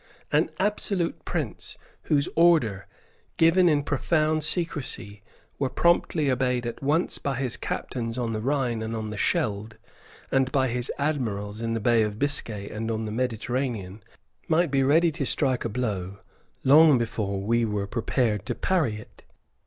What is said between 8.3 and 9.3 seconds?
the Rhine and on the